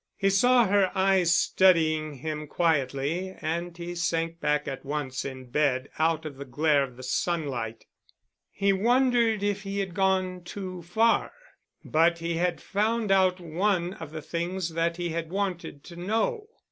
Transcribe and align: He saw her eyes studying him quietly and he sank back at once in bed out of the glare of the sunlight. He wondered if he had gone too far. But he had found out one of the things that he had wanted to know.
He 0.17 0.31
saw 0.31 0.65
her 0.65 0.91
eyes 0.95 1.31
studying 1.31 2.15
him 2.15 2.47
quietly 2.47 3.35
and 3.39 3.77
he 3.77 3.93
sank 3.93 4.39
back 4.39 4.67
at 4.67 4.83
once 4.83 5.23
in 5.23 5.45
bed 5.51 5.89
out 5.99 6.25
of 6.25 6.37
the 6.37 6.45
glare 6.45 6.81
of 6.83 6.97
the 6.97 7.03
sunlight. 7.03 7.85
He 8.49 8.73
wondered 8.73 9.43
if 9.43 9.61
he 9.61 9.77
had 9.77 9.93
gone 9.93 10.43
too 10.43 10.81
far. 10.81 11.31
But 11.85 12.17
he 12.17 12.37
had 12.37 12.59
found 12.59 13.11
out 13.11 13.39
one 13.39 13.93
of 13.93 14.09
the 14.11 14.23
things 14.23 14.69
that 14.69 14.97
he 14.97 15.09
had 15.09 15.29
wanted 15.29 15.83
to 15.83 15.95
know. 15.95 16.47